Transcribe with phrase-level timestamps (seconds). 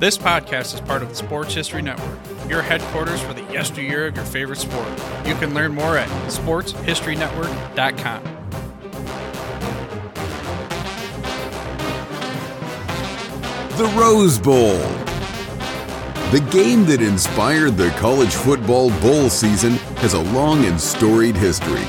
[0.00, 2.18] This podcast is part of the Sports History Network,
[2.48, 4.88] your headquarters for the yesteryear of your favorite sport.
[5.26, 8.22] You can learn more at sportshistorynetwork.com.
[13.76, 14.78] The Rose Bowl.
[16.30, 21.84] The game that inspired the college football bowl season has a long and storied history.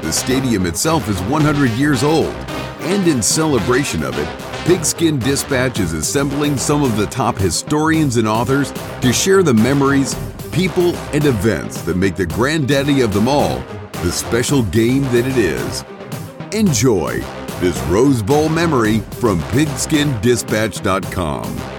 [0.00, 2.34] The stadium itself is 100 years old,
[2.80, 8.28] and in celebration of it, Pigskin Dispatch is assembling some of the top historians and
[8.28, 10.14] authors to share the memories,
[10.52, 13.60] people, and events that make the granddaddy of them all
[14.02, 15.84] the special game that it is.
[16.52, 17.18] Enjoy
[17.60, 21.69] this Rose Bowl memory from pigskindispatch.com.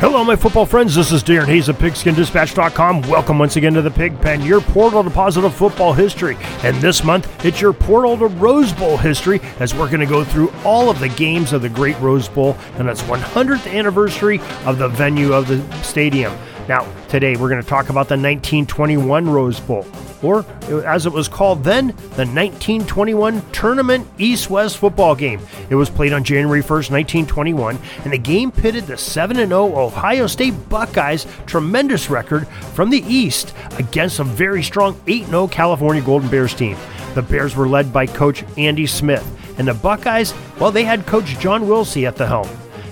[0.00, 0.94] Hello, my football friends.
[0.94, 3.02] This is Darin Hayes of PigskinDispatch.com.
[3.02, 6.36] Welcome once again to the Pigpen, your portal to positive football history.
[6.62, 10.22] And this month, it's your portal to Rose Bowl history as we're going to go
[10.22, 14.78] through all of the games of the Great Rose Bowl and its 100th anniversary of
[14.78, 16.32] the venue of the stadium.
[16.68, 19.82] Now, today we're going to talk about the 1921 Rose Bowl,
[20.22, 20.44] or
[20.84, 25.40] as it was called then, the 1921 Tournament East West football game.
[25.70, 30.26] It was played on January 1st, 1921, and the game pitted the 7 0 Ohio
[30.26, 36.28] State Buckeyes' tremendous record from the East against a very strong 8 0 California Golden
[36.28, 36.76] Bears team.
[37.14, 39.26] The Bears were led by coach Andy Smith,
[39.58, 42.48] and the Buckeyes, well, they had coach John Wilce at the helm.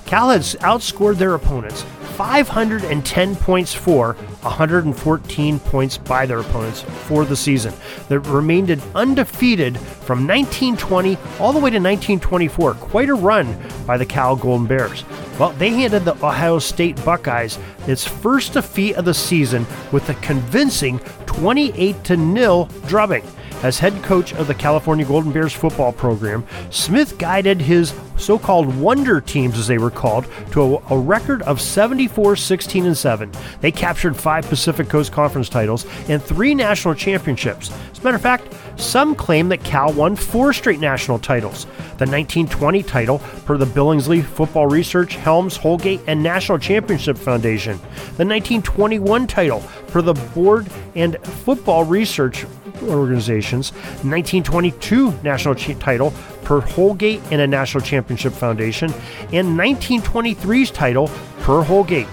[0.07, 1.85] Cal had outscored their opponents
[2.17, 7.75] 510 points for, 114 points by their opponents for the season.
[8.09, 12.75] They remained undefeated from 1920 all the way to 1924.
[12.75, 13.55] Quite a run
[13.87, 15.05] by the Cal Golden Bears.
[15.39, 20.15] Well, they handed the Ohio State Buckeyes its first defeat of the season with a
[20.15, 23.25] convincing 28 0 drubbing.
[23.67, 28.73] As head coach of the California Golden Bears football program, Smith guided his so called
[28.77, 33.33] wonder teams, as they were called, to a, a, record of 74 16 and 7.
[33.61, 37.73] They captured five Pacific Coast Conference titles and three national championships.
[37.91, 41.65] As a matter of fact, some claim that Cal won four straight national titles.
[41.99, 47.79] The 1920 title, per the Billingsley Football Research, Helms, Houlgate, and National Championship Foundation.
[48.17, 52.45] The 1921 title, per the Board and Football Research
[52.83, 53.71] organizations,
[54.03, 58.93] 1922 national ch- title per Houlgate and a National Championship Foundation,
[59.33, 61.09] and 1923's title
[61.41, 62.09] per Houlgate.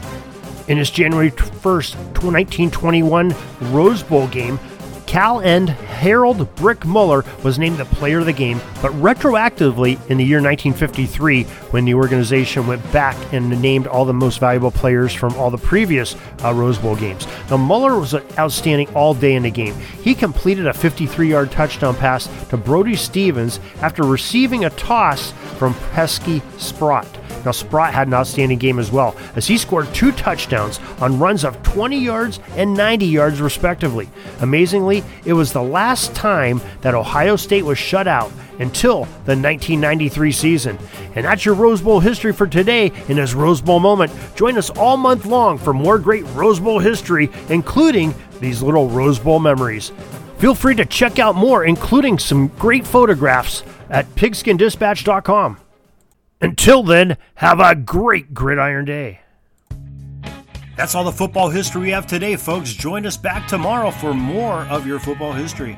[0.68, 3.36] In his January 1st, 1921
[3.74, 4.60] Rose Bowl game,
[5.06, 10.18] Cal end Harold Brick Muller was named the player of the game, but retroactively in
[10.18, 15.14] the year 1953, when the organization went back and named all the most valuable players
[15.14, 17.26] from all the previous uh, Rose Bowl games.
[17.50, 19.76] Now, Muller was outstanding all day in the game.
[19.76, 25.74] He completed a 53 yard touchdown pass to Brodie Stephens after receiving a toss from
[25.94, 27.08] Pesky Sprott.
[27.46, 31.44] Now, Sprott had an outstanding game as well, as he scored two touchdowns on runs
[31.44, 34.10] of 20 yards and 90 yards, respectively.
[34.40, 40.32] Amazingly, it was the last time that Ohio State was shut out until the 1993
[40.32, 40.78] season.
[41.16, 44.12] And that's your Rose Bowl history for today in this Rose Bowl moment.
[44.36, 49.20] Join us all month long for more great Rose Bowl history, including these little Rose
[49.20, 49.92] Bowl memories.
[50.38, 55.58] Feel free to check out more, including some great photographs at pigskindispatch.com.
[56.42, 59.23] Until then, have a great gridiron day.
[60.76, 62.74] That's all the football history we have today, folks.
[62.74, 65.78] Join us back tomorrow for more of your football history.